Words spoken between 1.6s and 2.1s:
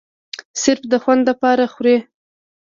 خوري